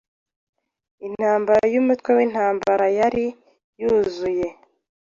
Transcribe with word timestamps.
Intambara 1.07 1.63
yumutwe 1.73 2.09
wintambarayari 2.17 3.27
yuzuye 3.81 4.47